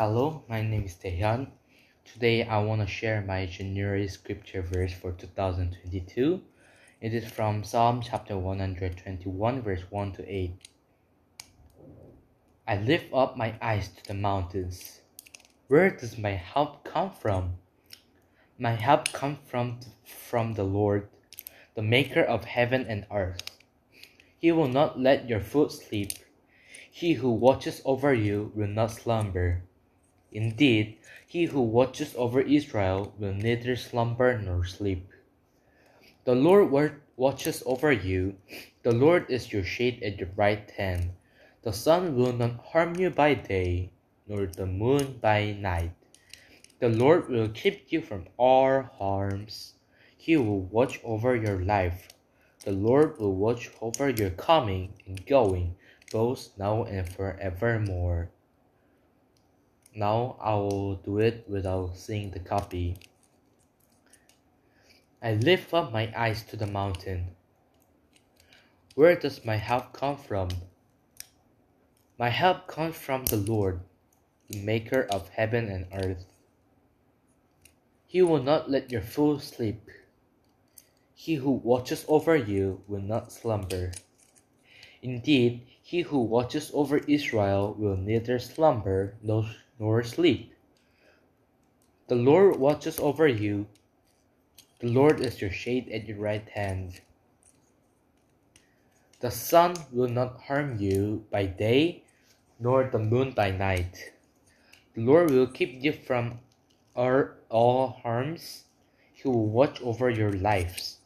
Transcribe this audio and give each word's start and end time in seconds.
Hello, 0.00 0.44
my 0.48 0.62
name 0.62 0.84
is 0.84 0.94
Taehyun. 0.94 1.48
Today 2.04 2.44
I 2.44 2.62
want 2.62 2.80
to 2.82 2.86
share 2.86 3.20
my 3.20 3.46
January 3.46 4.06
scripture 4.06 4.62
verse 4.62 4.92
for 4.92 5.10
2022. 5.10 6.40
It 7.00 7.14
is 7.14 7.28
from 7.28 7.64
Psalm 7.64 8.00
chapter 8.00 8.38
121, 8.38 9.60
verse 9.60 9.82
1 9.90 10.12
to 10.12 10.32
8. 10.32 10.52
I 12.68 12.76
lift 12.76 13.12
up 13.12 13.36
my 13.36 13.54
eyes 13.60 13.88
to 13.88 14.06
the 14.06 14.14
mountains. 14.14 15.00
Where 15.66 15.90
does 15.90 16.16
my 16.16 16.30
help 16.30 16.84
come 16.84 17.10
from? 17.10 17.54
My 18.56 18.76
help 18.76 19.12
comes 19.12 19.38
from, 19.48 19.80
from 20.04 20.54
the 20.54 20.62
Lord, 20.62 21.08
the 21.74 21.82
maker 21.82 22.22
of 22.22 22.44
heaven 22.44 22.86
and 22.88 23.04
earth. 23.10 23.50
He 24.38 24.52
will 24.52 24.68
not 24.68 25.00
let 25.00 25.28
your 25.28 25.40
foot 25.40 25.72
sleep. 25.72 26.12
He 26.88 27.14
who 27.14 27.32
watches 27.32 27.82
over 27.84 28.14
you 28.14 28.52
will 28.54 28.68
not 28.68 28.92
slumber. 28.92 29.64
Indeed, 30.32 30.98
he 31.26 31.44
who 31.46 31.60
watches 31.62 32.14
over 32.16 32.40
Israel 32.40 33.14
will 33.18 33.34
neither 33.34 33.76
slumber 33.76 34.38
nor 34.38 34.64
sleep. 34.64 35.08
The 36.24 36.34
Lord 36.34 36.70
watches 37.16 37.62
over 37.64 37.90
you. 37.90 38.36
The 38.82 38.92
Lord 38.92 39.30
is 39.30 39.52
your 39.52 39.64
shade 39.64 40.02
at 40.02 40.18
your 40.18 40.30
right 40.36 40.70
hand. 40.72 41.12
The 41.62 41.72
sun 41.72 42.16
will 42.16 42.32
not 42.32 42.64
harm 42.66 42.96
you 42.96 43.10
by 43.10 43.34
day, 43.34 43.90
nor 44.26 44.46
the 44.46 44.66
moon 44.66 45.18
by 45.20 45.52
night. 45.52 45.92
The 46.80 46.88
Lord 46.88 47.28
will 47.28 47.48
keep 47.48 47.90
you 47.90 48.00
from 48.00 48.26
all 48.36 48.82
harms. 48.82 49.74
He 50.16 50.36
will 50.36 50.60
watch 50.60 51.00
over 51.02 51.34
your 51.34 51.58
life. 51.64 52.08
The 52.64 52.72
Lord 52.72 53.18
will 53.18 53.34
watch 53.34 53.70
over 53.80 54.10
your 54.10 54.30
coming 54.30 54.92
and 55.06 55.24
going, 55.26 55.76
both 56.12 56.50
now 56.58 56.84
and 56.84 57.08
forevermore. 57.08 58.30
Now 59.98 60.36
I 60.38 60.54
will 60.54 60.94
do 60.94 61.18
it 61.18 61.44
without 61.48 61.96
seeing 61.96 62.30
the 62.30 62.38
copy. 62.38 62.94
I 65.20 65.34
lift 65.34 65.74
up 65.74 65.90
my 65.90 66.12
eyes 66.16 66.44
to 66.44 66.56
the 66.56 66.68
mountain. 66.68 67.34
Where 68.94 69.16
does 69.16 69.44
my 69.44 69.56
help 69.56 69.92
come 69.92 70.16
from? 70.16 70.50
My 72.16 72.28
help 72.28 72.68
comes 72.68 72.94
from 72.94 73.24
the 73.24 73.38
Lord, 73.38 73.80
the 74.48 74.62
maker 74.62 75.02
of 75.10 75.30
heaven 75.30 75.66
and 75.66 75.86
earth. 75.92 76.26
He 78.06 78.22
will 78.22 78.44
not 78.44 78.70
let 78.70 78.92
your 78.92 79.02
fool 79.02 79.40
sleep. 79.40 79.82
He 81.12 81.34
who 81.34 81.50
watches 81.50 82.04
over 82.06 82.36
you 82.36 82.82
will 82.86 83.02
not 83.02 83.32
slumber. 83.32 83.90
Indeed, 85.02 85.66
he 85.82 86.02
who 86.02 86.20
watches 86.20 86.70
over 86.74 86.98
Israel 86.98 87.74
will 87.78 87.96
neither 87.96 88.38
slumber 88.38 89.14
nor 89.22 90.02
sleep. 90.02 90.52
The 92.08 92.14
Lord 92.14 92.56
watches 92.56 92.98
over 92.98 93.28
you. 93.28 93.66
The 94.80 94.88
Lord 94.88 95.20
is 95.20 95.40
your 95.40 95.50
shade 95.50 95.88
at 95.90 96.06
your 96.06 96.18
right 96.18 96.48
hand. 96.48 97.00
The 99.20 99.30
sun 99.30 99.74
will 99.92 100.08
not 100.08 100.42
harm 100.42 100.78
you 100.78 101.26
by 101.30 101.46
day, 101.46 102.04
nor 102.60 102.84
the 102.84 102.98
moon 102.98 103.32
by 103.32 103.50
night. 103.50 104.12
The 104.94 105.02
Lord 105.02 105.30
will 105.30 105.46
keep 105.46 105.82
you 105.82 105.92
from 105.92 106.40
all 106.94 107.98
harms. 108.02 108.64
He 109.12 109.28
will 109.28 109.46
watch 109.46 109.80
over 109.82 110.10
your 110.10 110.32
lives. 110.32 110.98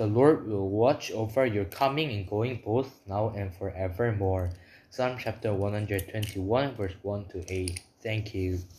The 0.00 0.06
Lord 0.06 0.48
will 0.48 0.70
watch 0.70 1.10
over 1.10 1.44
your 1.44 1.66
coming 1.66 2.10
and 2.10 2.26
going 2.26 2.62
both 2.64 2.90
now 3.06 3.34
and 3.36 3.54
forevermore. 3.54 4.48
Psalm 4.88 5.18
chapter 5.18 5.52
121, 5.52 6.74
verse 6.74 6.94
1 7.02 7.24
to 7.26 7.52
8. 7.52 7.80
Thank 8.02 8.34
you. 8.34 8.60